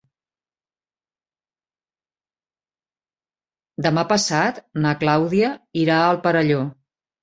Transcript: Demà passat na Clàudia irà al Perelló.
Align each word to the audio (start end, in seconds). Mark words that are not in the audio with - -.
Demà 3.89 4.07
passat 4.15 4.61
na 4.83 4.99
Clàudia 5.07 5.57
irà 5.87 6.05
al 6.11 6.25
Perelló. 6.29 6.63